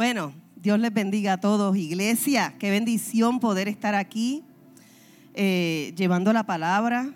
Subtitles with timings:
[0.00, 1.76] Bueno, Dios les bendiga a todos.
[1.76, 4.42] Iglesia, qué bendición poder estar aquí
[5.34, 7.12] eh, llevando la palabra.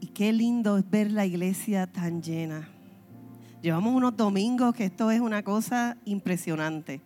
[0.00, 2.68] Y qué lindo es ver la iglesia tan llena.
[3.62, 7.00] Llevamos unos domingos que esto es una cosa impresionante.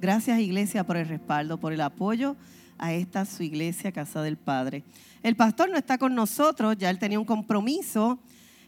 [0.00, 2.34] Gracias iglesia por el respaldo, por el apoyo
[2.78, 4.82] a esta su iglesia, Casa del Padre.
[5.22, 8.18] El pastor no está con nosotros, ya él tenía un compromiso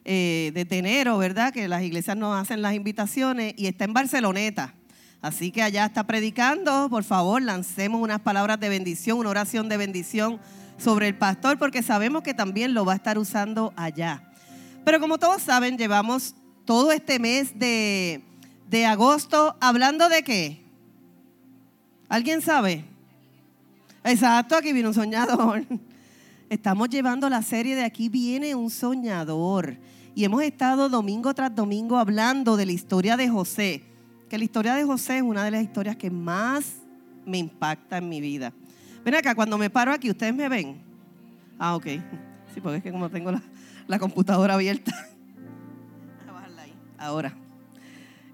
[0.04, 1.52] eh, de enero, ¿verdad?
[1.52, 4.75] Que las iglesias nos hacen las invitaciones y está en Barceloneta.
[5.22, 6.88] Así que allá está predicando.
[6.88, 10.40] Por favor, lancemos unas palabras de bendición, una oración de bendición
[10.78, 14.22] sobre el pastor, porque sabemos que también lo va a estar usando allá.
[14.84, 16.34] Pero como todos saben, llevamos
[16.64, 18.22] todo este mes de,
[18.68, 20.64] de agosto hablando de qué.
[22.08, 22.84] ¿Alguien sabe?
[24.04, 25.64] Exacto, aquí viene un soñador.
[26.50, 29.76] Estamos llevando la serie de Aquí viene un soñador.
[30.14, 33.82] Y hemos estado domingo tras domingo hablando de la historia de José.
[34.28, 36.76] Que la historia de José es una de las historias que más
[37.24, 38.52] me impacta en mi vida.
[39.04, 40.80] Ven acá, cuando me paro aquí, ¿ustedes me ven?
[41.58, 41.86] Ah, ok.
[42.54, 43.30] Sí, porque es que como tengo
[43.86, 44.90] la, computadora abierta.
[46.98, 47.34] Ahora.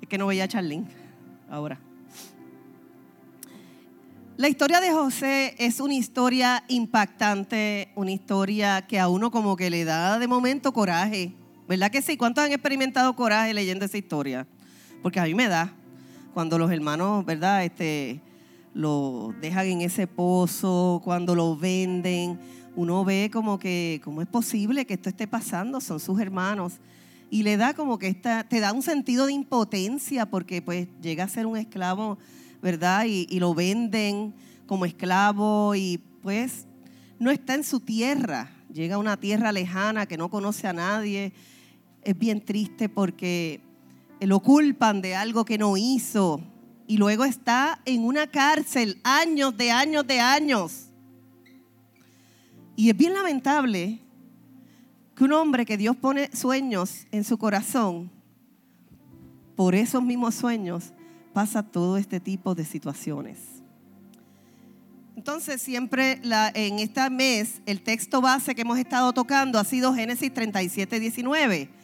[0.01, 0.87] Es que no veía a Charlene.
[1.51, 1.81] Ahora.
[4.37, 9.71] La historia de José es una historia impactante, una historia que a uno como que
[9.71, 11.35] le da de momento coraje.
[11.67, 12.17] ¿Verdad que sí?
[12.17, 14.47] ¿Cuántos han experimentado coraje leyendo esa historia?
[15.03, 15.75] Porque a mí me da.
[16.35, 17.65] Cuando los hermanos, ¿verdad?
[17.65, 18.21] Este,
[18.75, 22.39] lo dejan en ese pozo, cuando lo venden,
[22.75, 25.81] uno ve como que, ¿cómo es posible que esto esté pasando?
[25.81, 26.75] Son sus hermanos.
[27.31, 31.25] Y le da como que esta, te da un sentido de impotencia porque pues llega
[31.25, 32.19] a ser un esclavo
[32.63, 33.05] ¿verdad?
[33.07, 34.33] Y, lo venden
[34.67, 36.67] como esclavo y pues
[37.19, 41.33] no está en su tierra, llega a una tierra lejana que no conoce a nadie.
[42.05, 43.61] Es bien triste porque
[44.27, 46.41] lo culpan de algo que no hizo
[46.87, 50.89] y luego está en una cárcel años de años de años.
[52.77, 54.01] Y es bien lamentable
[55.15, 58.11] que un hombre que Dios pone sueños en su corazón,
[59.57, 60.93] por esos mismos sueños,
[61.33, 63.39] pasa todo este tipo de situaciones.
[65.15, 66.21] Entonces, siempre
[66.55, 71.82] en este mes, el texto base que hemos estado tocando ha sido Génesis 37, 19.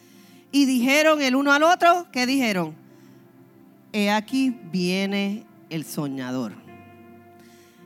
[0.50, 2.74] Y dijeron el uno al otro, ¿qué dijeron?
[3.92, 6.52] He aquí viene el soñador.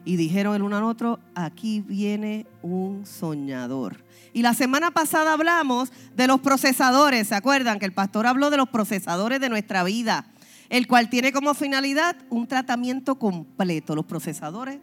[0.05, 4.05] Y dijeron el uno al otro, aquí viene un soñador.
[4.33, 7.78] Y la semana pasada hablamos de los procesadores, ¿se acuerdan?
[7.78, 10.27] Que el pastor habló de los procesadores de nuestra vida
[10.72, 13.95] el cual tiene como finalidad un tratamiento completo.
[13.95, 14.78] Los procesadores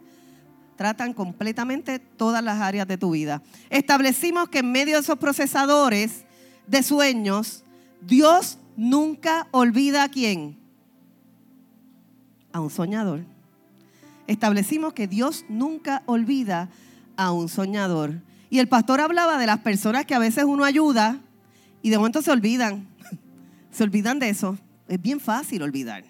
[0.76, 3.42] tratan completamente todas las áreas de tu vida.
[3.70, 6.26] Establecimos que en medio de esos procesadores
[6.68, 7.64] de sueños,
[8.00, 10.58] Dios nunca olvida a quién.
[12.52, 13.20] A un soñador.
[14.26, 16.68] Establecimos que Dios nunca olvida
[17.16, 18.22] a un soñador.
[18.48, 21.20] Y el pastor hablaba de las personas que a veces uno ayuda
[21.82, 22.88] y de momento se olvidan.
[23.70, 24.58] Se olvidan de eso.
[24.88, 26.02] Es bien fácil olvidar.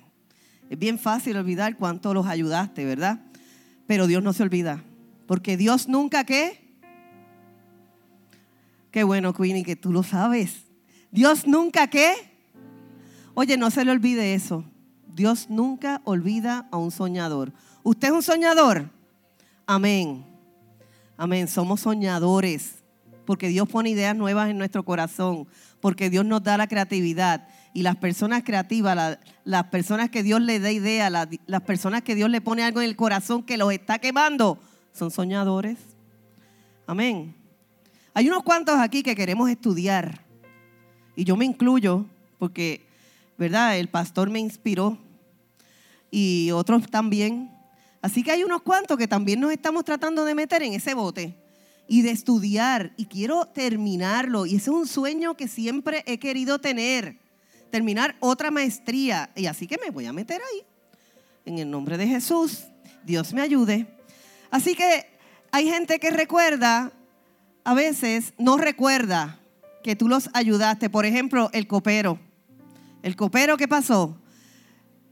[0.70, 3.20] Es bien fácil olvidar cuánto los ayudaste, ¿verdad?
[3.86, 4.82] Pero Dios no se olvida.
[5.26, 6.64] Porque Dios nunca qué.
[8.90, 10.69] Qué bueno, Queenie, que tú lo sabes.
[11.10, 12.14] Dios nunca qué.
[13.34, 14.64] Oye, no se le olvide eso.
[15.06, 17.52] Dios nunca olvida a un soñador.
[17.82, 18.90] ¿Usted es un soñador?
[19.66, 20.24] Amén.
[21.16, 21.48] Amén.
[21.48, 22.76] Somos soñadores.
[23.26, 25.46] Porque Dios pone ideas nuevas en nuestro corazón.
[25.80, 27.48] Porque Dios nos da la creatividad.
[27.72, 32.30] Y las personas creativas, las personas que Dios le da idea, las personas que Dios
[32.30, 34.58] le pone algo en el corazón que los está quemando,
[34.92, 35.78] son soñadores.
[36.86, 37.34] Amén.
[38.12, 40.29] Hay unos cuantos aquí que queremos estudiar.
[41.20, 42.06] Y yo me incluyo
[42.38, 42.80] porque,
[43.36, 43.76] ¿verdad?
[43.76, 44.96] El pastor me inspiró
[46.10, 47.50] y otros también.
[48.00, 51.36] Así que hay unos cuantos que también nos estamos tratando de meter en ese bote
[51.86, 52.94] y de estudiar.
[52.96, 54.46] Y quiero terminarlo.
[54.46, 57.18] Y ese es un sueño que siempre he querido tener
[57.70, 59.28] terminar otra maestría.
[59.36, 60.62] Y así que me voy a meter ahí.
[61.44, 62.64] En el nombre de Jesús,
[63.04, 63.86] Dios me ayude.
[64.50, 65.04] Así que
[65.52, 66.92] hay gente que recuerda,
[67.62, 69.39] a veces no recuerda
[69.82, 70.90] que tú los ayudaste.
[70.90, 72.18] Por ejemplo, el copero.
[73.02, 74.16] El copero, ¿qué pasó?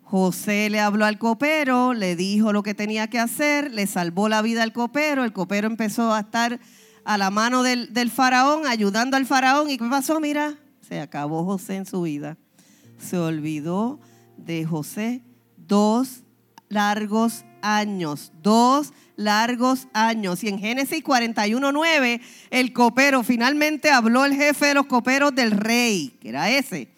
[0.02, 4.42] José le habló al copero, le dijo lo que tenía que hacer, le salvó la
[4.42, 5.24] vida al copero.
[5.24, 6.60] El copero empezó a estar
[7.04, 9.70] a la mano del, del faraón, ayudando al faraón.
[9.70, 10.20] ¿Y qué pasó?
[10.20, 12.36] Mira, se acabó José en su vida
[12.98, 14.00] se olvidó
[14.36, 15.22] de José
[15.56, 16.24] dos
[16.68, 20.42] largos años, dos largos años.
[20.44, 22.20] Y en Génesis 41.9,
[22.50, 26.88] el copero, finalmente habló el jefe de los coperos del rey, que era ese.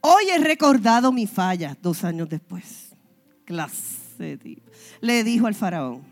[0.00, 2.94] Hoy he recordado mi falla dos años después.
[3.44, 4.38] clase
[5.00, 6.02] Le dijo al faraón.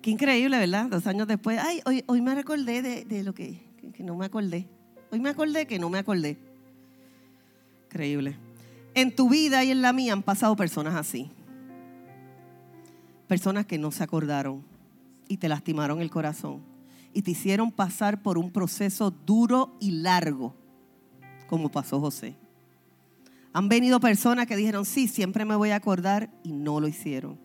[0.00, 0.86] Qué increíble, ¿verdad?
[0.86, 1.60] Dos años después.
[1.60, 3.60] Ay, hoy, me recordé de, lo que
[3.98, 4.66] no me acordé.
[5.10, 6.38] Hoy me acordé que no me acordé.
[7.86, 8.36] Increíble.
[8.94, 11.30] En tu vida y en la mía han pasado personas así.
[13.32, 14.62] Personas que no se acordaron
[15.26, 16.60] y te lastimaron el corazón
[17.14, 20.54] y te hicieron pasar por un proceso duro y largo,
[21.46, 22.36] como pasó José.
[23.54, 27.38] Han venido personas que dijeron, sí, siempre me voy a acordar y no lo hicieron.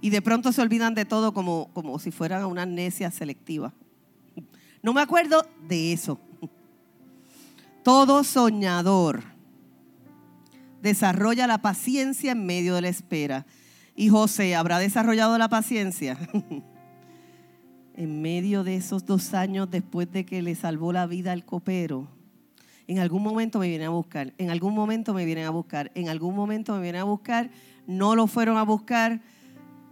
[0.00, 3.74] Y de pronto se olvidan de todo como, como si fueran una amnesia selectiva.
[4.80, 6.20] No me acuerdo de eso.
[7.82, 9.24] Todo soñador
[10.80, 13.44] desarrolla la paciencia en medio de la espera.
[14.00, 16.16] Y José habrá desarrollado la paciencia
[17.94, 22.08] en medio de esos dos años después de que le salvó la vida al copero.
[22.86, 26.08] En algún momento me vienen a buscar, en algún momento me vienen a buscar, en
[26.08, 27.50] algún momento me vienen a buscar,
[27.86, 29.20] no lo fueron a buscar.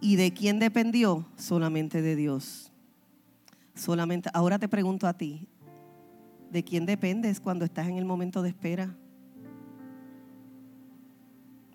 [0.01, 1.29] ¿Y de quién dependió?
[1.37, 2.73] Solamente de Dios.
[3.75, 5.49] Solamente, ahora te pregunto a ti,
[6.51, 8.97] ¿de quién dependes cuando estás en el momento de espera?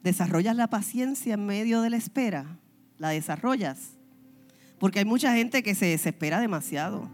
[0.03, 2.59] ¿Desarrollas la paciencia en medio de la espera?
[2.97, 3.91] ¿La desarrollas?
[4.77, 7.09] Porque hay mucha gente que se desespera demasiado.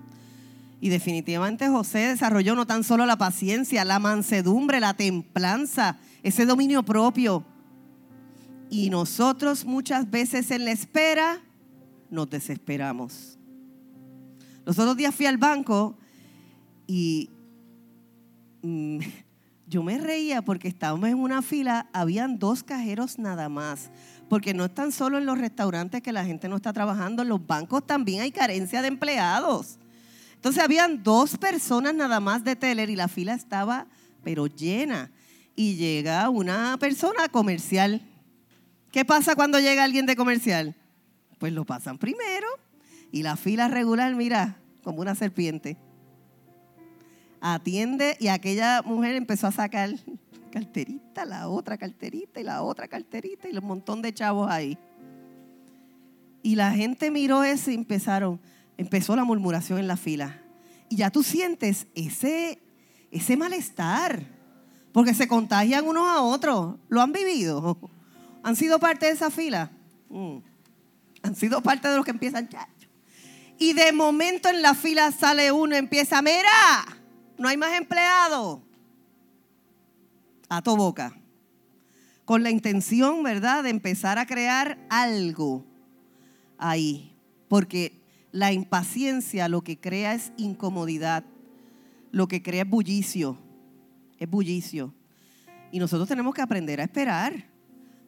[0.81, 6.83] Y definitivamente José desarrolló no tan solo la paciencia, la mansedumbre, la templanza, ese dominio
[6.83, 7.45] propio.
[8.71, 11.41] Y nosotros muchas veces en la espera
[12.09, 13.38] nos desesperamos.
[14.65, 15.95] Los otros días fui al banco
[16.88, 17.30] y
[18.63, 19.00] mm,
[19.69, 23.92] yo me reía porque estábamos en una fila, habían dos cajeros nada más.
[24.27, 27.45] Porque no están solo en los restaurantes que la gente no está trabajando, en los
[27.45, 29.77] bancos también hay carencia de empleados.
[30.33, 33.88] Entonces habían dos personas nada más de teler y la fila estaba
[34.24, 35.12] pero llena.
[35.56, 38.01] Y llega una persona comercial.
[38.92, 40.75] ¿Qué pasa cuando llega alguien de comercial?
[41.38, 42.48] Pues lo pasan primero
[43.12, 45.77] y la fila regular, mira, como una serpiente.
[47.41, 49.91] Atiende y aquella mujer empezó a sacar
[50.50, 54.77] carterita, la otra carterita y la otra carterita y un montón de chavos ahí.
[56.41, 58.39] Y la gente miró eso y empezaron,
[58.77, 60.41] empezó la murmuración en la fila.
[60.89, 62.59] Y ya tú sientes ese,
[63.12, 64.25] ese malestar,
[64.91, 66.75] porque se contagian unos a otros.
[66.88, 67.77] ¿Lo han vivido?
[68.44, 69.71] ¿Han sido parte de esa fila?
[70.09, 70.38] Mm.
[71.21, 72.50] Han sido parte de los que empiezan,
[73.57, 76.99] Y de momento en la fila sale uno empieza, mira,
[77.39, 78.59] no hay más empleados
[80.50, 81.15] a tu boca,
[82.25, 85.65] con la intención, ¿verdad?, de empezar a crear algo
[86.57, 87.15] ahí,
[87.47, 87.94] porque
[88.31, 91.24] la impaciencia lo que crea es incomodidad,
[92.12, 93.38] lo que crea es bullicio,
[94.19, 94.94] es bullicio.
[95.71, 97.45] Y nosotros tenemos que aprender a esperar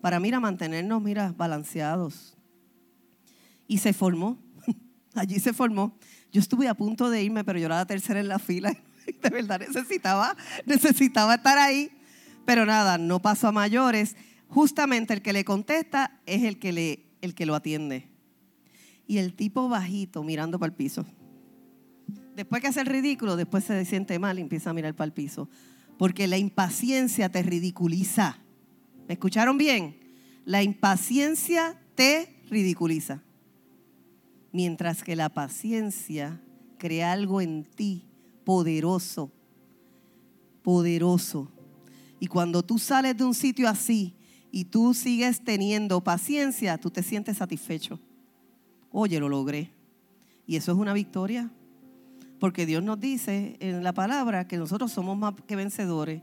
[0.02, 2.36] para, mira, mantenernos, mira, balanceados.
[3.68, 4.38] Y se formó,
[5.16, 5.96] allí se formó.
[6.32, 8.76] Yo estuve a punto de irme, pero yo era la tercera en la fila.
[9.22, 11.92] De verdad necesitaba, necesitaba estar ahí.
[12.46, 14.16] Pero nada, no pasó a mayores.
[14.48, 18.10] Justamente el que le contesta es el que, le, el que lo atiende.
[19.08, 21.06] Y el tipo bajito mirando para el piso.
[22.36, 25.14] Después que hace el ridículo, después se siente mal y empieza a mirar para el
[25.14, 25.50] piso.
[25.98, 28.40] Porque la impaciencia te ridiculiza.
[29.08, 30.00] ¿Me escucharon bien?
[30.46, 33.22] La impaciencia te ridiculiza.
[34.52, 36.42] Mientras que la paciencia
[36.78, 38.11] crea algo en ti
[38.52, 39.32] poderoso,
[40.62, 41.50] poderoso.
[42.20, 44.14] Y cuando tú sales de un sitio así
[44.52, 47.98] y tú sigues teniendo paciencia, tú te sientes satisfecho.
[48.92, 49.72] Oye, lo logré.
[50.46, 51.50] Y eso es una victoria.
[52.42, 56.22] Porque Dios nos dice en la palabra que nosotros somos más que vencedores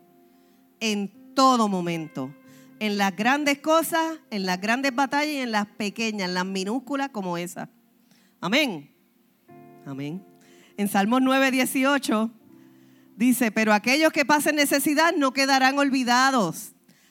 [0.81, 2.31] en todo momento.
[2.79, 7.09] En las grandes cosas, en las grandes batallas y en las pequeñas, en las minúsculas
[7.09, 7.71] como esa.
[8.39, 8.91] Amén.
[9.87, 10.23] Amén.
[10.79, 12.33] En Salmos 9, 18
[13.19, 16.71] Dice, pero aquellos que pasen necesidad no quedarán olvidados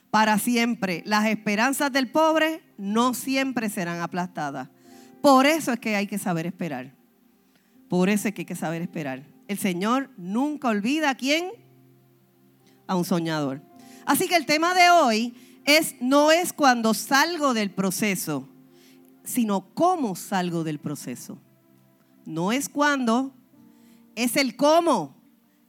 [0.10, 1.04] para siempre.
[1.06, 4.70] Las esperanzas del pobre no siempre serán aplastadas.
[5.22, 6.94] Por eso es que hay que saber esperar.
[7.90, 9.26] Por eso es que hay que saber esperar.
[9.50, 11.52] El Señor nunca olvida a quién?
[12.88, 13.62] A un soñador.
[14.06, 18.48] Así que el tema de hoy es no es cuando salgo del proceso,
[19.26, 21.38] sino cómo salgo del proceso.
[22.26, 23.34] No es cuando,
[24.18, 25.16] es el cómo.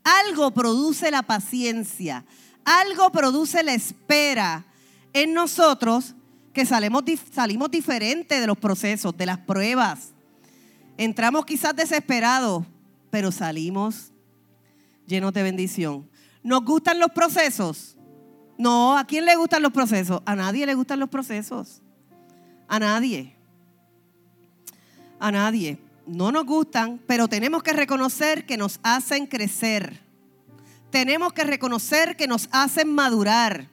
[0.02, 2.24] Algo produce la paciencia,
[2.64, 4.64] algo produce la espera
[5.12, 6.14] en nosotros
[6.54, 10.12] que salimos, salimos diferentes de los procesos, de las pruebas.
[10.96, 12.64] Entramos quizás desesperados,
[13.10, 14.12] pero salimos
[15.06, 16.08] llenos de bendición.
[16.42, 17.98] ¿Nos gustan los procesos?
[18.56, 20.22] No, ¿a quién le gustan los procesos?
[20.24, 21.82] A nadie le gustan los procesos.
[22.66, 23.36] A nadie.
[25.20, 25.78] A nadie.
[26.08, 30.00] No nos gustan, pero tenemos que reconocer que nos hacen crecer.
[30.90, 33.68] Tenemos que reconocer que nos hacen madurar.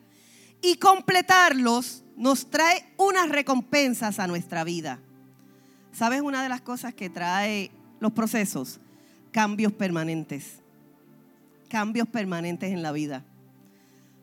[0.62, 5.00] Y completarlos nos trae unas recompensas a nuestra vida.
[5.94, 8.82] ¿Sabes una de las cosas que trae los procesos?
[9.32, 10.60] Cambios permanentes.
[11.70, 13.24] Cambios permanentes en la vida.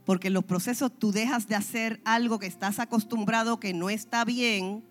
[0.04, 4.26] Porque en los procesos tú dejas de hacer algo que estás acostumbrado que no está
[4.26, 4.84] bien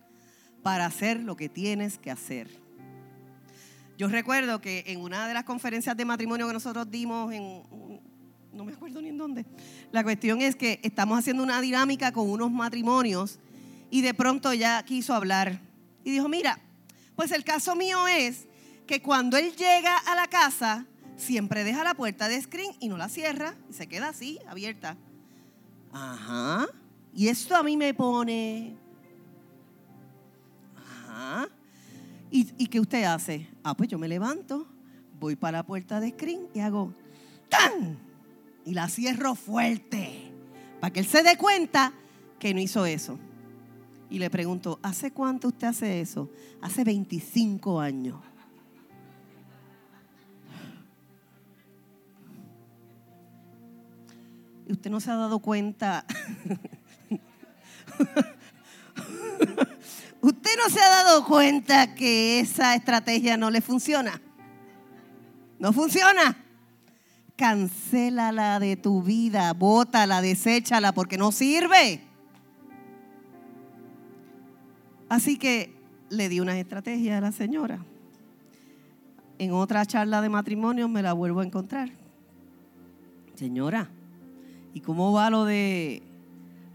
[0.63, 2.61] para hacer lo que tienes que hacer.
[4.01, 7.62] Yo recuerdo que en una de las conferencias de matrimonio que nosotros dimos en,
[8.51, 9.46] no me acuerdo ni en dónde,
[9.91, 13.38] la cuestión es que estamos haciendo una dinámica con unos matrimonios
[13.91, 15.60] y de pronto ella quiso hablar
[16.03, 16.58] y dijo, mira,
[17.15, 18.48] pues el caso mío es
[18.88, 22.98] que cuando él llega a la casa, siempre deja la puerta de screen y no
[22.98, 24.98] la cierra y se queda así, abierta.
[25.93, 26.65] Ajá.
[27.13, 28.75] Y esto a mí me pone...
[31.08, 31.48] Ajá.
[32.31, 33.47] ¿Y, ¿Y qué usted hace?
[33.63, 34.65] Ah, pues yo me levanto,
[35.19, 36.93] voy para la puerta de screen y hago
[37.50, 38.00] ¡tan!
[38.65, 40.31] Y la cierro fuerte,
[40.79, 41.93] para que él se dé cuenta
[42.39, 43.19] que no hizo eso.
[44.09, 46.29] Y le pregunto, ¿hace cuánto usted hace eso?
[46.61, 48.19] Hace 25 años.
[54.67, 56.05] Y usted no se ha dado cuenta.
[60.71, 64.21] se ha dado cuenta que esa estrategia no le funciona.
[65.59, 66.37] No funciona.
[67.35, 72.01] Cancélala de tu vida, bótala, deséchala porque no sirve.
[75.09, 75.73] Así que
[76.09, 77.83] le di unas estrategias a la señora.
[79.39, 81.89] En otra charla de matrimonio me la vuelvo a encontrar.
[83.35, 83.89] Señora,
[84.73, 86.03] ¿y cómo va lo de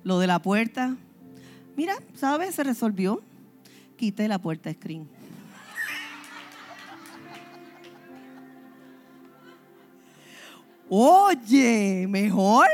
[0.02, 0.96] lo de la puerta?
[1.76, 2.54] Mira, ¿sabes?
[2.54, 3.22] Se resolvió.
[3.96, 5.08] Quité la puerta screen.
[10.88, 12.68] Oye, mejor,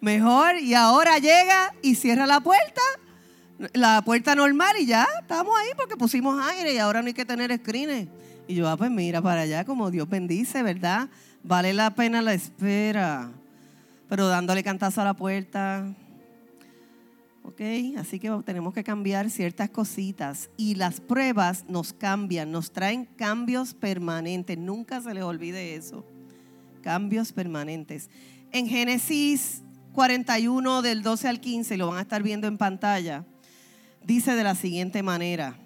[0.00, 0.58] mejor.
[0.58, 2.82] Y ahora llega y cierra la puerta,
[3.72, 7.24] la puerta normal y ya estamos ahí porque pusimos aire y ahora no hay que
[7.24, 8.08] tener screens.
[8.48, 11.08] Y yo, ah, pues mira para allá como Dios bendice, ¿verdad?
[11.42, 13.30] Vale la pena la espera.
[14.08, 15.86] Pero dándole cantazo a la puerta.
[17.44, 17.60] ¿Ok?
[17.98, 20.50] Así que tenemos que cambiar ciertas cositas.
[20.56, 24.56] Y las pruebas nos cambian, nos traen cambios permanentes.
[24.58, 26.04] Nunca se les olvide eso
[26.82, 28.10] cambios permanentes.
[28.50, 29.62] En Génesis
[29.94, 33.24] 41 del 12 al 15, lo van a estar viendo en pantalla,
[34.04, 35.56] dice de la siguiente manera.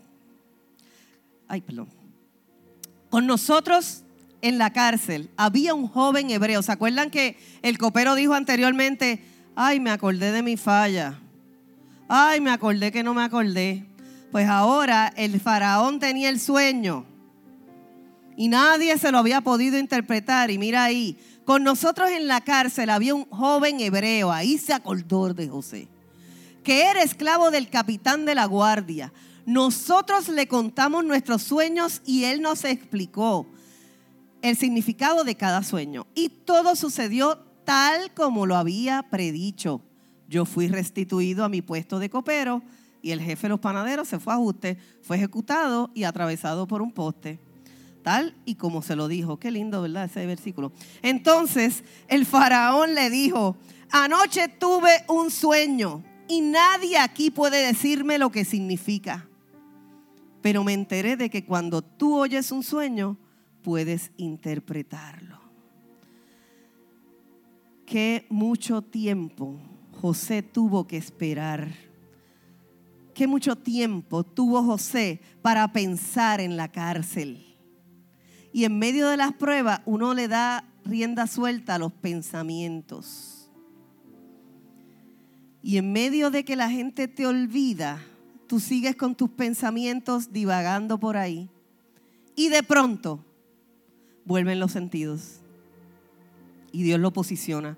[1.48, 1.88] Ay, perdón.
[3.10, 4.04] Con nosotros
[4.42, 6.62] en la cárcel había un joven hebreo.
[6.62, 9.24] ¿Se acuerdan que el copero dijo anteriormente,
[9.56, 11.20] ay, me acordé de mi falla?
[12.08, 13.84] Ay, me acordé que no me acordé.
[14.30, 17.06] Pues ahora el faraón tenía el sueño
[18.36, 20.50] y nadie se lo había podido interpretar.
[20.50, 25.32] Y mira ahí, con nosotros en la cárcel había un joven hebreo, ahí se acordó
[25.32, 25.88] de José,
[26.62, 29.12] que era esclavo del capitán de la guardia.
[29.46, 33.46] Nosotros le contamos nuestros sueños y él nos explicó
[34.42, 36.06] el significado de cada sueño.
[36.14, 39.82] Y todo sucedió tal como lo había predicho.
[40.28, 42.62] Yo fui restituido a mi puesto de copero
[43.02, 46.82] y el jefe de los panaderos se fue a ajuste, fue ejecutado y atravesado por
[46.82, 47.40] un poste
[48.06, 49.40] tal y como se lo dijo.
[49.40, 50.04] Qué lindo, ¿verdad?
[50.04, 50.70] Ese versículo.
[51.02, 53.56] Entonces el faraón le dijo,
[53.90, 59.28] anoche tuve un sueño y nadie aquí puede decirme lo que significa.
[60.40, 63.16] Pero me enteré de que cuando tú oyes un sueño,
[63.62, 65.40] puedes interpretarlo.
[67.86, 69.58] Qué mucho tiempo
[70.00, 71.74] José tuvo que esperar.
[73.14, 77.46] Qué mucho tiempo tuvo José para pensar en la cárcel
[78.56, 83.50] y en medio de las pruebas uno le da rienda suelta a los pensamientos.
[85.62, 88.00] Y en medio de que la gente te olvida,
[88.46, 91.50] tú sigues con tus pensamientos divagando por ahí.
[92.34, 93.22] Y de pronto
[94.24, 95.40] vuelven los sentidos.
[96.72, 97.76] Y Dios lo posiciona.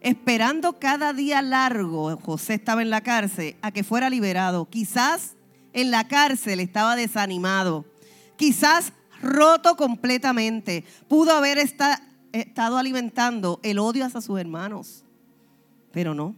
[0.00, 4.68] Esperando cada día largo, José estaba en la cárcel, a que fuera liberado.
[4.68, 5.36] Quizás
[5.72, 7.84] en la cárcel estaba desanimado.
[8.36, 10.84] Quizás roto completamente.
[11.08, 15.04] Pudo haber estado alimentando el odio hacia sus hermanos,
[15.92, 16.34] pero no.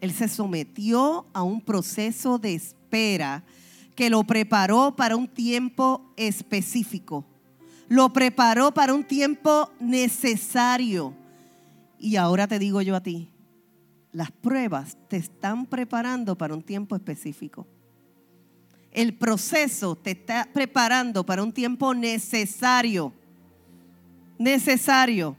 [0.00, 3.44] Él se sometió a un proceso de espera
[3.94, 7.24] que lo preparó para un tiempo específico.
[7.88, 11.14] Lo preparó para un tiempo necesario.
[12.04, 13.30] Y ahora te digo yo a ti,
[14.12, 17.66] las pruebas te están preparando para un tiempo específico.
[18.90, 23.10] El proceso te está preparando para un tiempo necesario.
[24.36, 25.34] Necesario.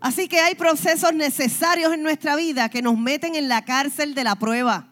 [0.00, 4.24] Así que hay procesos necesarios en nuestra vida que nos meten en la cárcel de
[4.24, 4.88] la prueba.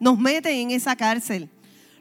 [0.00, 1.50] Nos meten en esa cárcel.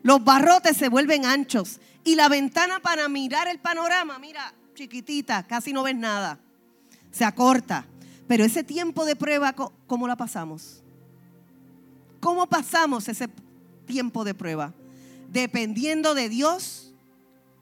[0.03, 5.74] Los barrotes se vuelven anchos y la ventana para mirar el panorama, mira, chiquitita, casi
[5.74, 6.39] no ves nada.
[7.11, 7.85] Se acorta.
[8.27, 10.83] Pero ese tiempo de prueba, ¿cómo la pasamos?
[12.19, 13.29] ¿Cómo pasamos ese
[13.85, 14.73] tiempo de prueba?
[15.31, 16.93] Dependiendo de Dios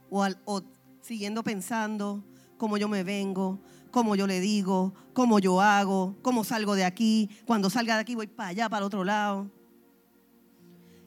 [0.10, 0.62] o,
[1.02, 2.24] siguiendo pensando
[2.58, 3.60] cómo yo me vengo,
[3.92, 8.16] cómo yo le digo, cómo yo hago, cómo salgo de aquí, cuando salga de aquí
[8.16, 9.52] voy para allá, para el otro lado.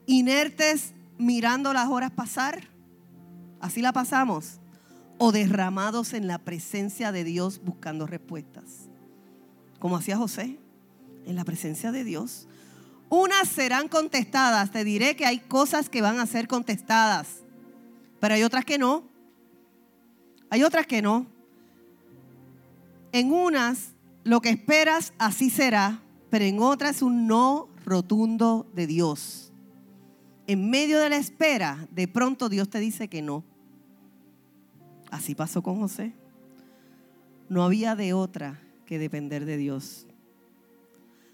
[0.07, 2.68] Inertes mirando las horas pasar,
[3.61, 4.58] así la pasamos,
[5.19, 8.89] o derramados en la presencia de Dios buscando respuestas,
[9.81, 10.59] como hacía José,
[11.27, 12.47] en la presencia de Dios.
[13.11, 17.43] Unas serán contestadas, te diré que hay cosas que van a ser contestadas,
[18.21, 19.05] pero hay otras que no.
[20.51, 21.27] Hay otras que no.
[23.13, 23.95] En unas,
[24.25, 29.53] lo que esperas así será, pero en otras un no rotundo de Dios.
[30.47, 33.45] En medio de la espera, de pronto Dios te dice que no.
[35.11, 36.12] Así pasó con José.
[37.49, 40.07] No había de otra que depender de Dios.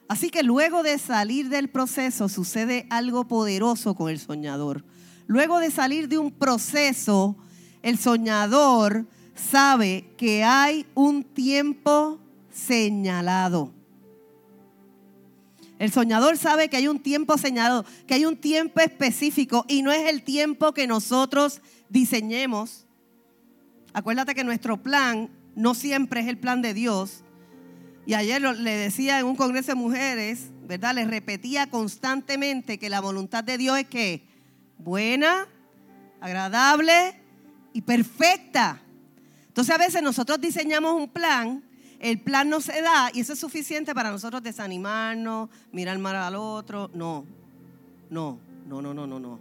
[0.08, 4.84] Así que luego de salir del proceso sucede algo poderoso con el soñador.
[5.26, 7.36] Luego de salir de un proceso,
[7.82, 12.20] el soñador sabe que hay un tiempo
[12.52, 13.72] señalado.
[15.78, 19.90] El soñador sabe que hay un tiempo señalado, que hay un tiempo específico y no
[19.90, 22.86] es el tiempo que nosotros diseñemos.
[23.94, 27.22] Acuérdate que nuestro plan no siempre es el plan de Dios.
[28.06, 30.96] Y ayer le decía en un congreso de mujeres, ¿verdad?
[30.96, 34.26] Le repetía constantemente que la voluntad de Dios es que
[34.78, 35.46] buena,
[36.20, 37.20] agradable
[37.72, 38.82] y perfecta.
[39.46, 41.62] Entonces a veces nosotros diseñamos un plan,
[42.00, 46.34] el plan no se da y eso es suficiente para nosotros desanimarnos, mirar mal al
[46.34, 46.90] otro.
[46.92, 47.24] No,
[48.10, 49.38] no, no, no, no, no, no.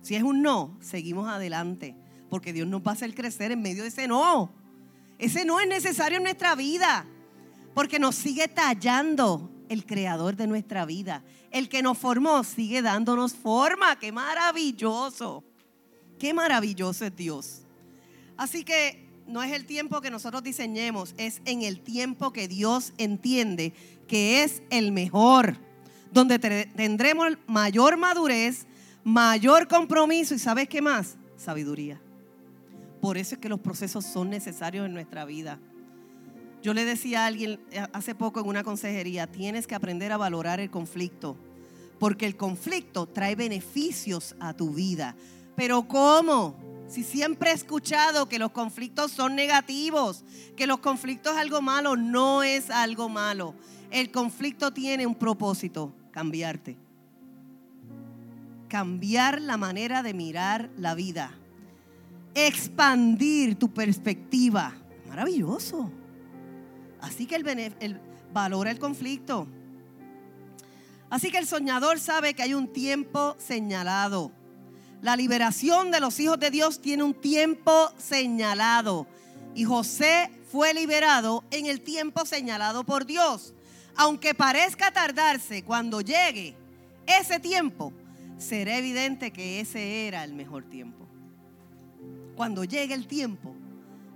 [0.00, 1.94] Si es un no, seguimos adelante,
[2.34, 4.50] porque Dios nos va a hacer crecer en medio de ese no.
[5.20, 7.06] Ese no es necesario en nuestra vida,
[7.74, 11.22] porque nos sigue tallando el creador de nuestra vida.
[11.52, 14.00] El que nos formó sigue dándonos forma.
[14.00, 15.44] Qué maravilloso.
[16.18, 17.60] Qué maravilloso es Dios.
[18.36, 22.94] Así que no es el tiempo que nosotros diseñemos, es en el tiempo que Dios
[22.98, 23.72] entiende
[24.08, 25.56] que es el mejor,
[26.10, 28.66] donde tendremos mayor madurez,
[29.04, 31.14] mayor compromiso y ¿sabes qué más?
[31.36, 32.00] Sabiduría.
[33.04, 35.60] Por eso es que los procesos son necesarios en nuestra vida.
[36.62, 40.16] Yo le decía a alguien eh, hace poco en una consejería, tienes que aprender a
[40.16, 41.36] valorar el conflicto,
[41.98, 45.16] porque el conflicto trae beneficios a tu vida.
[45.54, 46.56] Pero ¿cómo?
[46.88, 50.24] Si siempre he escuchado que los conflictos son negativos,
[50.56, 53.54] que los conflictos es algo malo, no es algo malo.
[53.90, 56.78] El conflicto tiene un propósito, cambiarte.
[58.70, 61.34] Cambiar la manera de mirar la vida.
[62.34, 64.72] Expandir tu perspectiva.
[65.08, 65.90] Maravilloso.
[67.00, 67.46] Así que el,
[67.80, 68.00] el
[68.32, 69.46] valora el conflicto.
[71.10, 74.32] Así que el soñador sabe que hay un tiempo señalado
[75.04, 79.06] la liberación de los hijos de Dios tiene un tiempo señalado.
[79.54, 83.52] Y José fue liberado en el tiempo señalado por Dios.
[83.96, 86.56] Aunque parezca tardarse, cuando llegue
[87.04, 87.92] ese tiempo,
[88.38, 91.06] será evidente que ese era el mejor tiempo.
[92.36, 93.54] Cuando llegue el tiempo,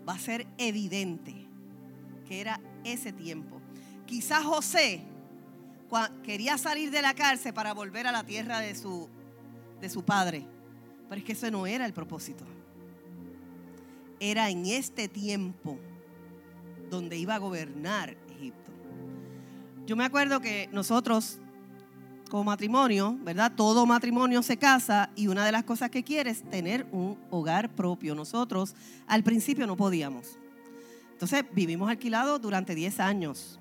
[0.08, 1.34] va a ser evidente
[2.26, 3.60] que era ese tiempo.
[4.06, 5.02] Quizás José
[6.22, 9.08] quería salir de la cárcel para volver a la tierra de su,
[9.80, 10.44] de su padre
[11.08, 12.44] pero es que eso no era el propósito.
[14.20, 15.78] Era en este tiempo
[16.90, 18.70] donde iba a gobernar Egipto.
[19.86, 21.38] Yo me acuerdo que nosotros,
[22.28, 23.52] como matrimonio, ¿verdad?
[23.54, 27.70] Todo matrimonio se casa y una de las cosas que quiere es tener un hogar
[27.70, 28.14] propio.
[28.14, 28.74] Nosotros
[29.06, 30.38] al principio no podíamos.
[31.12, 33.58] Entonces vivimos alquilados durante 10 años.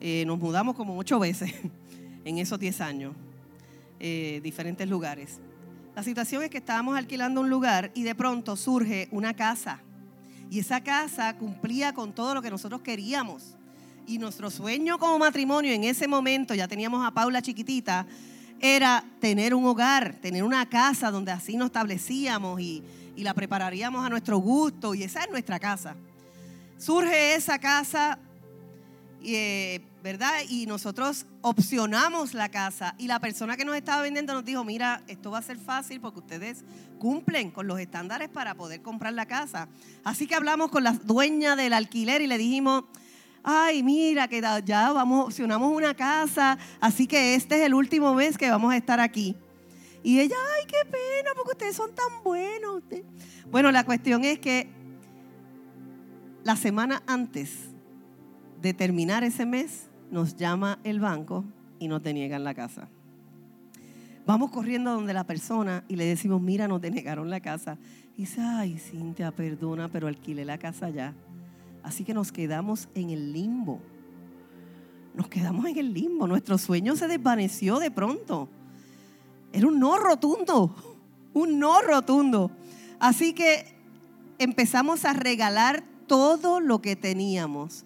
[0.00, 1.52] Eh, nos mudamos como ocho veces
[2.24, 3.14] en esos 10 años,
[4.00, 5.40] eh, diferentes lugares.
[5.94, 9.80] La situación es que estábamos alquilando un lugar y de pronto surge una casa.
[10.50, 13.57] Y esa casa cumplía con todo lo que nosotros queríamos.
[14.08, 18.06] Y nuestro sueño como matrimonio en ese momento, ya teníamos a Paula chiquitita,
[18.58, 22.82] era tener un hogar, tener una casa donde así nos establecíamos y,
[23.18, 24.94] la prepararíamos a nuestro gusto.
[24.94, 25.94] Y esa es nuestra casa.
[26.78, 28.18] Surge esa casa,
[29.20, 30.32] y, eh, ¿verdad?
[30.48, 35.02] Y nosotros opcionamos la casa y la persona que nos estaba vendiendo nos dijo, mira,
[35.06, 36.64] esto va a ser fácil porque ustedes
[36.98, 39.68] cumplen con los estándares para poder comprar la casa.
[40.02, 42.84] Así que hablamos con la dueña del alquiler y le dijimos,
[43.50, 48.36] ay, mira, que ya vamos, opcionamos una casa, así que este es el último mes
[48.36, 49.34] que vamos a estar aquí.
[50.02, 52.82] Y ella, ay, qué pena, porque ustedes son tan buenos.
[53.50, 54.68] Bueno, la cuestión es que
[56.44, 57.70] la semana antes
[58.60, 61.44] de terminar ese mes, nos llama el banco
[61.78, 62.88] y nos deniegan la casa.
[64.26, 67.78] Vamos corriendo donde la persona y le decimos, mira, nos denegaron la casa.
[68.14, 71.14] Y dice, ay, Cintia, perdona, pero alquilé la casa ya.
[71.82, 73.80] Así que nos quedamos en el limbo.
[75.14, 76.26] Nos quedamos en el limbo.
[76.26, 78.48] Nuestro sueño se desvaneció de pronto.
[79.52, 80.74] Era un no rotundo,
[81.34, 82.50] un no rotundo.
[82.98, 83.64] Así que
[84.38, 87.84] empezamos a regalar todo lo que teníamos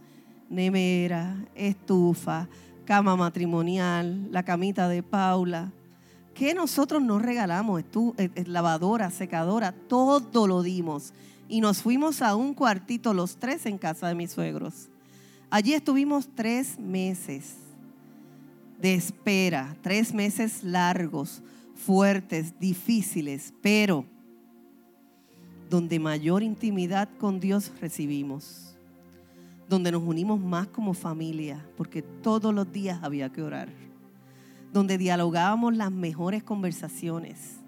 [0.52, 2.46] nevera, estufa,
[2.84, 5.72] cama matrimonial, la camita de Paula.
[6.34, 7.80] ¿Qué nosotros nos regalamos?
[7.80, 11.14] Eh, eh, lavadora, secadora, todo lo dimos.
[11.52, 14.88] Y nos fuimos a un cuartito los tres en casa de mis suegros.
[15.50, 17.56] Allí estuvimos tres meses
[18.80, 21.42] de espera, tres meses largos,
[21.74, 24.06] fuertes, difíciles, pero
[25.68, 28.74] donde mayor intimidad con Dios recibimos
[29.68, 33.68] donde nos unimos más como familia, porque todos los días había que orar,
[34.72, 37.61] donde dialogábamos las mejores conversaciones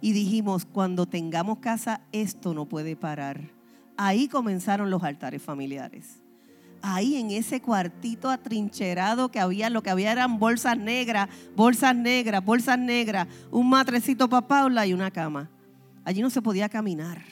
[0.00, 3.40] y dijimos, cuando tengamos casa, esto no puede parar.
[3.96, 6.22] Ahí comenzaron los altares familiares.
[6.82, 12.42] Ahí en ese cuartito atrincherado que había, lo que había eran bolsas negras, bolsas negras,
[12.42, 15.50] bolsas negras, un matrecito para Paula y una cama.
[16.04, 17.22] Allí no se podía caminar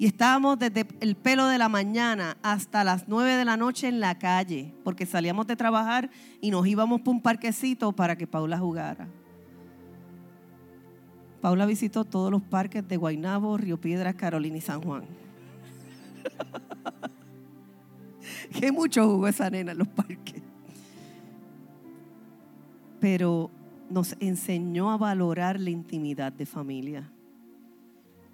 [0.00, 4.00] y estábamos desde el pelo de la mañana hasta las nueve de la noche en
[4.00, 6.08] la calle, porque salíamos de trabajar
[6.40, 9.08] y nos íbamos por un parquecito para que Paula jugara.
[11.40, 15.04] Paula visitó todos los parques de Guaynabo, Río Piedras, Carolina y San Juan.
[18.58, 20.42] Qué mucho jugó esa nena en los parques.
[23.00, 23.50] Pero
[23.88, 27.10] nos enseñó a valorar la intimidad de familia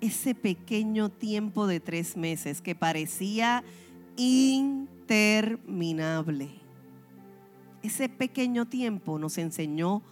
[0.01, 3.62] ese pequeño tiempo de tres meses que parecía
[4.16, 6.49] interminable.
[7.83, 10.03] Ese pequeño tiempo nos enseñó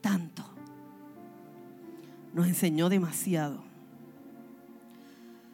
[0.00, 0.49] tanto.
[2.32, 3.62] Nos enseñó demasiado.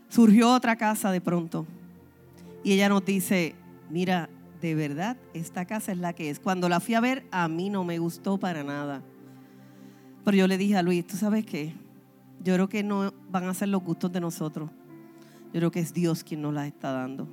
[0.08, 1.66] Surgió otra casa de pronto
[2.62, 3.54] y ella nos dice,
[3.90, 4.28] mira,
[4.60, 6.40] de verdad, esta casa es la que es.
[6.40, 9.02] Cuando la fui a ver, a mí no me gustó para nada.
[10.24, 11.74] Pero yo le dije a Luis, ¿tú sabes qué?
[12.42, 14.70] Yo creo que no van a ser los gustos de nosotros.
[15.52, 17.28] Yo creo que es Dios quien nos las está dando.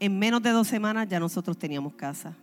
[0.00, 2.34] En menos de dos semanas ya nosotros teníamos casa.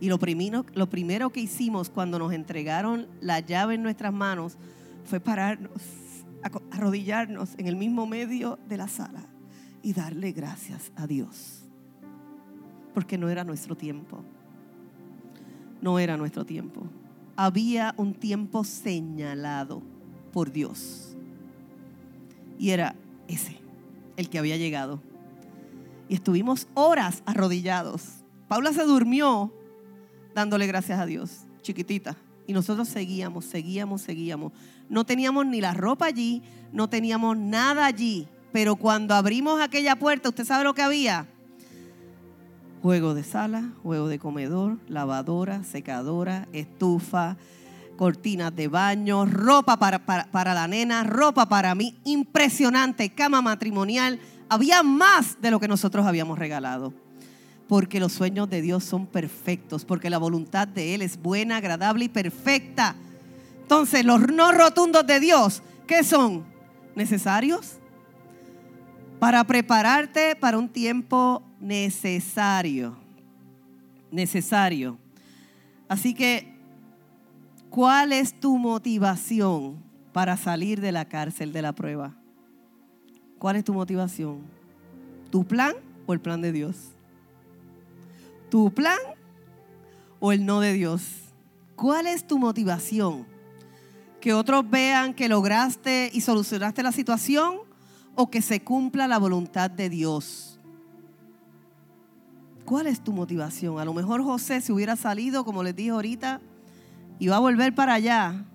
[0.00, 4.56] Y lo primero, lo primero que hicimos cuando nos entregaron la llave en nuestras manos
[5.04, 5.82] fue pararnos,
[6.70, 9.26] arrodillarnos en el mismo medio de la sala
[9.82, 11.64] y darle gracias a Dios.
[12.94, 14.22] Porque no era nuestro tiempo.
[15.80, 16.86] No era nuestro tiempo.
[17.36, 19.82] Había un tiempo señalado
[20.32, 21.16] por Dios.
[22.58, 22.94] Y era
[23.28, 23.56] ese,
[24.16, 25.00] el que había llegado.
[26.08, 28.24] Y estuvimos horas arrodillados.
[28.48, 29.54] Paula se durmió
[30.34, 32.16] dándole gracias a Dios, chiquitita.
[32.50, 34.52] Y nosotros seguíamos, seguíamos, seguíamos.
[34.88, 38.26] No teníamos ni la ropa allí, no teníamos nada allí.
[38.50, 41.28] Pero cuando abrimos aquella puerta, ¿usted sabe lo que había?
[42.82, 47.36] Juego de sala, juego de comedor, lavadora, secadora, estufa,
[47.96, 54.18] cortinas de baño, ropa para, para, la nena, ropa para mí, impresionante, cama matrimonial.
[54.48, 56.92] Había más de lo que nosotros habíamos regalado.
[57.70, 62.04] Porque los sueños de Dios son perfectos, porque la voluntad de Él es buena, agradable
[62.04, 62.94] y perfecta.
[63.62, 66.44] Entonces, los no rotundos de Dios, ¿qué son?
[66.94, 67.78] ¿Necesarios?
[69.18, 72.98] Para prepararte para un tiempo necesario.
[74.10, 74.98] Necesario.
[75.88, 76.50] Así que
[77.70, 79.76] ¿Cuál es tu motivación
[80.12, 82.16] para salir de la cárcel de la prueba?
[83.38, 84.40] ¿Cuál es tu motivación?
[85.30, 86.96] ¿Tu plan o el plan de Dios?
[88.50, 88.98] ¿Tu plan
[90.18, 91.02] o el no de Dios?
[91.76, 93.24] ¿Cuál es tu motivación?
[94.20, 97.58] ¿Que otros vean que lograste y solucionaste la situación
[98.16, 100.58] o que se cumpla la voluntad de Dios?
[102.64, 103.78] ¿Cuál es tu motivación?
[103.78, 106.40] A lo mejor José se hubiera salido, como les dije ahorita,
[107.20, 108.46] y va a volver para allá.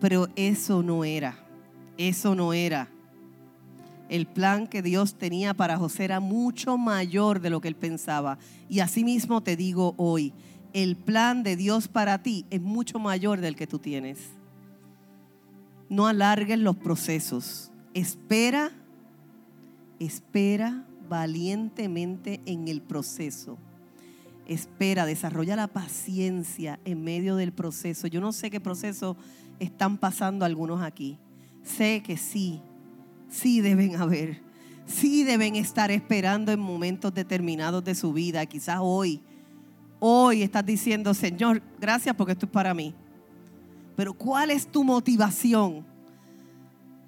[0.00, 1.38] Pero eso no era,
[1.98, 2.88] eso no era.
[4.10, 8.38] El plan que Dios tenía para José era mucho mayor de lo que él pensaba.
[8.68, 10.34] Y asimismo te digo hoy,
[10.72, 14.18] el plan de Dios para ti es mucho mayor del que tú tienes.
[15.88, 17.70] No alargues los procesos.
[17.94, 18.72] Espera,
[20.00, 23.58] espera valientemente en el proceso.
[24.44, 28.08] Espera, desarrolla la paciencia en medio del proceso.
[28.08, 29.16] Yo no sé qué proceso
[29.60, 31.16] están pasando algunos aquí.
[31.62, 32.60] Sé que sí,
[33.30, 34.42] sí deben haber,
[34.86, 38.44] sí deben estar esperando en momentos determinados de su vida.
[38.44, 39.22] Quizás hoy,
[40.00, 42.94] hoy estás diciendo, Señor, gracias porque esto es para mí.
[43.96, 45.86] Pero ¿cuál es tu motivación?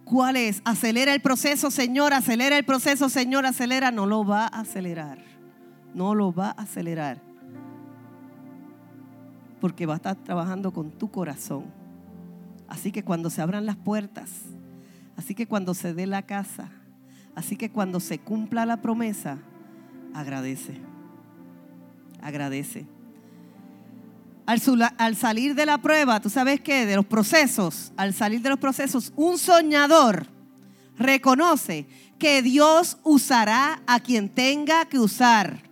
[0.04, 0.60] ¿Cuál es?
[0.64, 3.90] Acelera el proceso, Señor, acelera el proceso, Señor, acelera.
[3.90, 5.18] No lo va a acelerar.
[5.94, 7.20] No lo va a acelerar.
[9.60, 11.64] Porque va a estar trabajando con tu corazón.
[12.68, 14.30] Así que cuando se abran las puertas,
[15.16, 16.70] así que cuando se dé la casa,
[17.34, 19.38] así que cuando se cumpla la promesa,
[20.14, 20.74] agradece.
[22.20, 22.86] Agradece.
[24.44, 28.58] Al, salir de la prueba, tú sabes qué, de los procesos, al salir de los
[28.58, 30.26] procesos, un soñador
[30.98, 31.86] reconoce
[32.18, 35.62] que Dios usará a quien tenga que usar,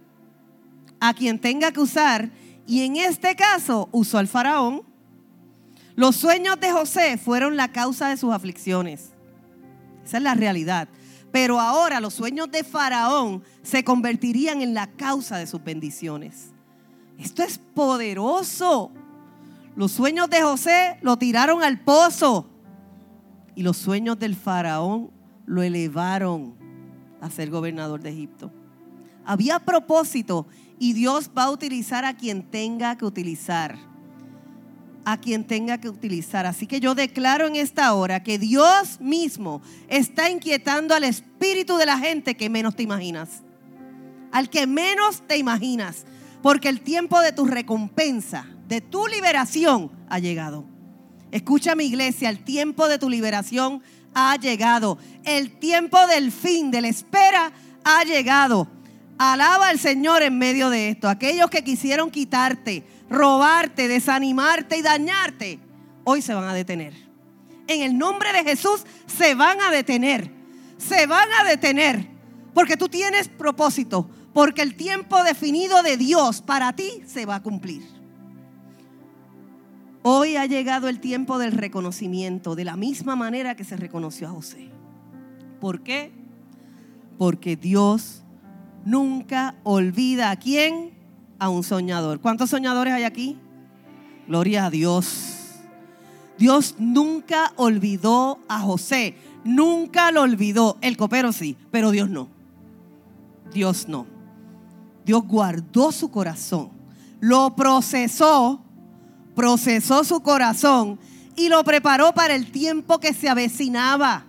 [1.01, 2.31] a quien tenga que usar,
[2.67, 4.83] y en este caso usó al faraón.
[5.97, 9.11] Los sueños de José fueron la causa de sus aflicciones.
[10.05, 10.89] Esa es la realidad.
[11.33, 16.51] Pero ahora los sueños de Faraón se convertirían en la causa de sus bendiciones.
[17.19, 18.91] Esto es poderoso.
[19.77, 22.51] Los sueños de José lo tiraron al pozo
[23.55, 25.11] y los sueños del faraón
[25.47, 26.55] lo elevaron
[27.21, 28.51] a ser gobernador de Egipto.
[29.25, 30.47] Había propósito
[30.79, 33.77] y Dios va a utilizar a quien tenga que utilizar.
[35.05, 36.47] A quien tenga que utilizar.
[36.47, 41.87] Así que yo declaro en esta hora que Dios mismo está inquietando al espíritu de
[41.87, 43.43] la gente que menos te imaginas.
[44.33, 46.05] Al que menos te imaginas.
[46.43, 50.65] Porque el tiempo de tu recompensa, de tu liberación, ha llegado.
[51.31, 53.83] Escucha mi iglesia, el tiempo de tu liberación
[54.15, 54.99] ha llegado.
[55.25, 57.53] El tiempo del fin, de la espera,
[57.85, 58.69] ha llegado.
[59.23, 61.07] Alaba al Señor en medio de esto.
[61.07, 65.59] Aquellos que quisieron quitarte, robarte, desanimarte y dañarte,
[66.05, 66.95] hoy se van a detener.
[67.67, 70.31] En el nombre de Jesús se van a detener.
[70.79, 72.09] Se van a detener.
[72.55, 77.43] Porque tú tienes propósito porque el tiempo definido de Dios para ti se va a
[77.43, 77.83] cumplir.
[80.03, 84.31] Hoy ha llegado el tiempo del reconocimiento, de la misma manera que se reconoció a
[84.31, 84.71] José.
[85.61, 86.11] ¿Por qué?
[87.19, 88.23] Porque Dios
[88.85, 90.93] nunca olvida a quién,
[91.39, 92.21] a un soñador.
[92.21, 93.39] ¿Cuántos soñadores hay aquí?
[94.27, 95.41] Gloria a Dios.
[96.39, 99.15] Dios nunca olvidó a José,
[99.45, 100.79] nunca lo olvidó.
[100.81, 102.29] El copero sí, pero Dios no.
[103.53, 104.07] Dios no.
[105.05, 106.71] Dios guardó su corazón,
[107.21, 108.61] lo procesó,
[109.35, 110.99] procesó su corazón
[111.37, 114.25] y lo preparó para el tiempo que se avecinaba.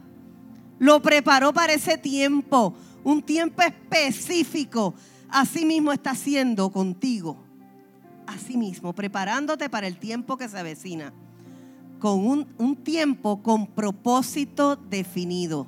[0.80, 4.94] Lo preparó para ese tiempo, un tiempo específico.
[5.30, 7.38] Así mismo está haciendo contigo.
[8.28, 11.14] Así mismo, preparándote para el tiempo que se avecina.
[12.00, 15.68] Con un, un tiempo con propósito definido.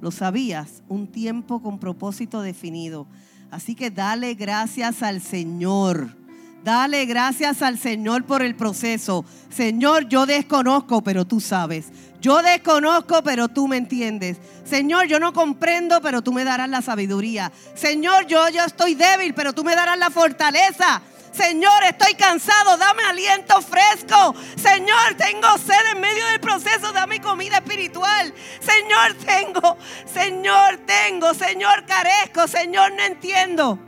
[0.00, 0.82] ¿Lo sabías?
[0.88, 3.06] Un tiempo con propósito definido.
[3.50, 6.23] Así que dale gracias al Señor.
[6.64, 9.26] Dale gracias al Señor por el proceso.
[9.54, 11.88] Señor, yo desconozco, pero tú sabes.
[12.22, 14.38] Yo desconozco, pero tú me entiendes.
[14.64, 17.52] Señor, yo no comprendo, pero tú me darás la sabiduría.
[17.74, 21.02] Señor, yo, yo estoy débil, pero tú me darás la fortaleza.
[21.32, 24.34] Señor, estoy cansado, dame aliento fresco.
[24.56, 28.32] Señor, tengo sed en medio del proceso, dame comida espiritual.
[28.60, 29.76] Señor, tengo,
[30.10, 33.78] Señor, tengo, Señor, carezco, Señor, no entiendo.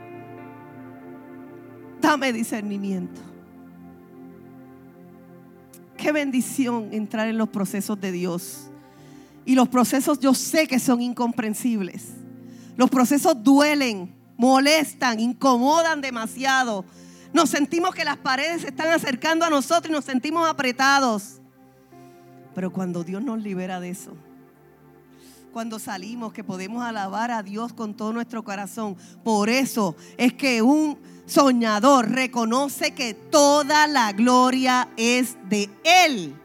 [2.01, 3.21] Dame discernimiento.
[5.97, 8.69] Qué bendición entrar en los procesos de Dios.
[9.45, 12.13] Y los procesos yo sé que son incomprensibles.
[12.75, 16.85] Los procesos duelen, molestan, incomodan demasiado.
[17.33, 21.41] Nos sentimos que las paredes se están acercando a nosotros y nos sentimos apretados.
[22.53, 24.15] Pero cuando Dios nos libera de eso,
[25.51, 30.61] cuando salimos, que podemos alabar a Dios con todo nuestro corazón, por eso es que
[30.61, 36.35] un soñador reconoce que toda la gloria es de Él.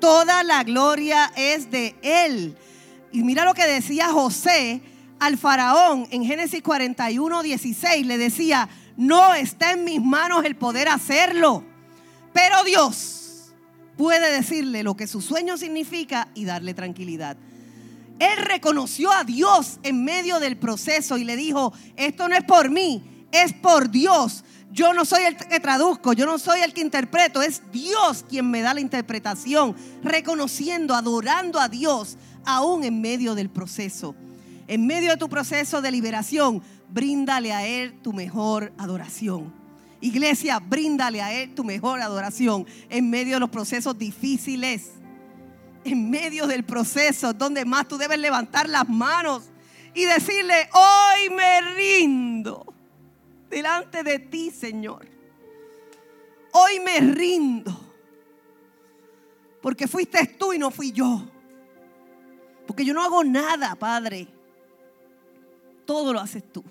[0.00, 2.56] Toda la gloria es de Él.
[3.12, 4.82] Y mira lo que decía José
[5.18, 8.06] al faraón en Génesis 41, 16.
[8.06, 11.64] Le decía, no está en mis manos el poder hacerlo.
[12.32, 13.52] Pero Dios
[13.96, 17.36] puede decirle lo que su sueño significa y darle tranquilidad.
[18.18, 22.70] Él reconoció a Dios en medio del proceso y le dijo, esto no es por
[22.70, 24.44] mí, es por Dios.
[24.72, 28.50] Yo no soy el que traduzco, yo no soy el que interpreto, es Dios quien
[28.50, 34.14] me da la interpretación, reconociendo, adorando a Dios aún en medio del proceso.
[34.68, 39.52] En medio de tu proceso de liberación, bríndale a Él tu mejor adoración.
[40.00, 44.90] Iglesia, bríndale a Él tu mejor adoración en medio de los procesos difíciles.
[45.86, 49.44] En medio del proceso donde más tú debes levantar las manos
[49.94, 52.74] y decirle, hoy me rindo
[53.48, 55.06] delante de ti, Señor.
[56.52, 57.72] Hoy me rindo.
[59.62, 61.22] Porque fuiste tú y no fui yo.
[62.66, 64.26] Porque yo no hago nada, Padre.
[65.84, 66.64] Todo lo haces tú.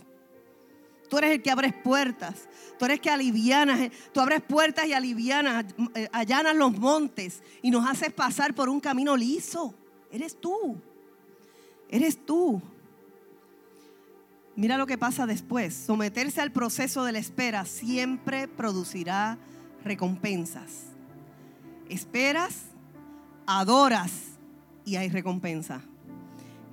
[1.10, 2.48] Tú eres el que abres puertas.
[2.78, 3.92] Tú eres el que alivianas.
[4.14, 8.80] Tú abres puertas y alivianas, eh, allanas los montes y nos haces pasar por un
[8.80, 9.74] camino liso.
[10.12, 10.76] Eres tú.
[11.90, 12.62] Eres tú.
[14.56, 15.74] Mira lo que pasa después.
[15.74, 19.38] Someterse al proceso de la espera siempre producirá
[19.84, 20.86] recompensas.
[21.90, 22.64] Esperas,
[23.46, 24.12] adoras
[24.86, 25.82] y hay recompensa.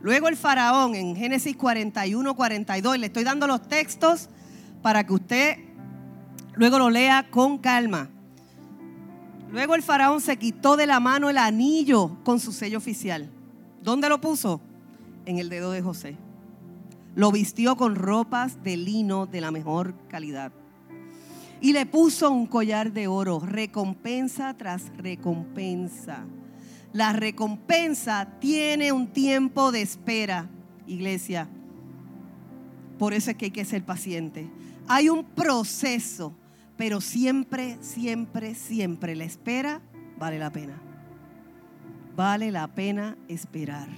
[0.02, 4.28] Luego el faraón en Génesis 41, 42, le estoy dando los textos
[4.82, 5.58] para que usted
[6.56, 8.10] luego lo lea con calma.
[9.52, 13.30] Luego el faraón se quitó de la mano el anillo con su sello oficial.
[13.80, 14.60] ¿Dónde lo puso?
[15.24, 16.16] En el dedo de José.
[17.14, 20.50] Lo vistió con ropas de lino de la mejor calidad.
[21.60, 26.24] Y le puso un collar de oro, recompensa tras recompensa.
[26.92, 30.48] La recompensa tiene un tiempo de espera,
[30.86, 31.48] iglesia.
[32.98, 34.50] Por eso es que hay que ser paciente.
[34.88, 36.34] Hay un proceso,
[36.76, 39.80] pero siempre, siempre, siempre la espera
[40.18, 40.80] vale la pena.
[42.14, 43.88] Vale la pena esperar.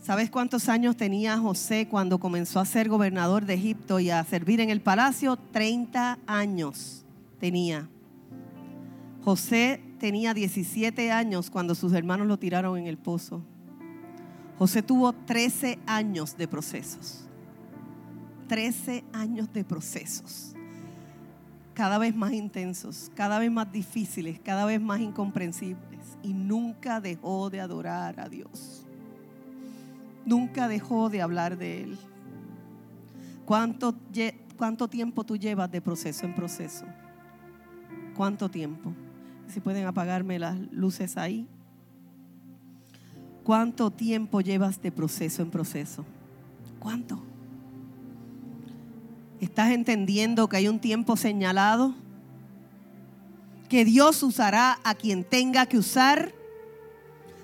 [0.00, 4.60] ¿Sabes cuántos años tenía José cuando comenzó a ser gobernador de Egipto y a servir
[4.60, 5.36] en el palacio?
[5.36, 7.04] 30 años
[7.40, 7.88] tenía.
[9.24, 13.42] José tenía 17 años cuando sus hermanos lo tiraron en el pozo.
[14.58, 17.28] José tuvo 13 años de procesos.
[18.48, 20.54] 13 años de procesos.
[21.74, 26.18] Cada vez más intensos, cada vez más difíciles, cada vez más incomprensibles.
[26.22, 28.88] Y nunca dejó de adorar a Dios
[30.28, 31.98] nunca dejó de hablar de Él.
[33.46, 33.94] ¿Cuánto,
[34.56, 36.84] ¿Cuánto tiempo tú llevas de proceso en proceso?
[38.14, 38.92] ¿Cuánto tiempo?
[39.48, 41.46] Si pueden apagarme las luces ahí.
[43.44, 46.04] ¿Cuánto tiempo llevas de proceso en proceso?
[46.78, 47.22] ¿Cuánto?
[49.40, 51.94] ¿Estás entendiendo que hay un tiempo señalado?
[53.68, 56.32] Que Dios usará a quien tenga que usar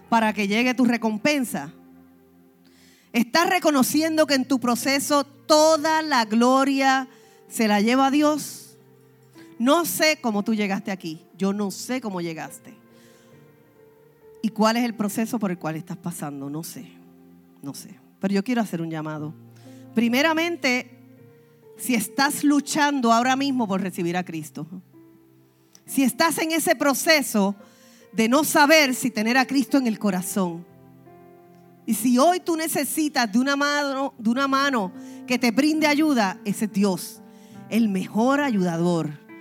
[0.09, 1.73] para que llegue tu recompensa.
[3.13, 7.09] ¿Estás reconociendo que en tu proceso toda la gloria
[7.49, 8.64] se la lleva a Dios?
[9.59, 11.25] No sé cómo tú llegaste aquí.
[11.37, 12.75] Yo no sé cómo llegaste.
[14.43, 16.51] ¿Y cuál es el proceso por el cual estás pasando?
[16.51, 16.91] No sé.
[17.63, 17.99] No sé.
[18.21, 19.33] Pero yo quiero hacer un llamado.
[19.95, 20.91] Primeramente,
[21.77, 24.67] si estás luchando ahora mismo por recibir a Cristo.
[25.87, 27.55] Si estás en ese proceso
[28.13, 30.65] de no saber si tener a Cristo en el corazón
[31.87, 34.93] y si hoy tú necesitas de una mano, de una mano
[35.27, 37.21] que te brinde ayuda, ese es Dios,
[37.69, 39.24] el mejor ayudador